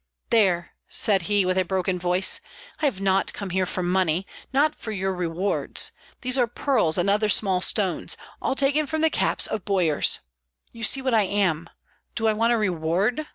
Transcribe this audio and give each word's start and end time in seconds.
"There!" 0.31 0.71
said 0.87 1.21
he, 1.29 1.45
with 1.45 1.59
a 1.59 1.63
broken 1.63 1.99
voice, 1.99 2.41
"I 2.81 2.85
have 2.85 2.99
not 2.99 3.33
come 3.33 3.51
here 3.51 3.67
for 3.67 3.83
money! 3.83 4.25
Not 4.51 4.73
for 4.73 4.91
your 4.91 5.13
rewards! 5.13 5.91
These 6.21 6.39
are 6.39 6.47
pearls 6.47 6.97
and 6.97 7.07
other 7.07 7.29
small 7.29 7.61
stones; 7.61 8.17
all 8.41 8.55
taken 8.55 8.87
from 8.87 9.01
the 9.01 9.11
caps 9.11 9.45
of 9.45 9.63
boyars. 9.63 10.21
You 10.73 10.81
see 10.83 11.03
what 11.03 11.13
I 11.13 11.21
am. 11.27 11.69
Do 12.15 12.25
I 12.27 12.33
want 12.33 12.51
a 12.51 12.57
reward? 12.57 13.27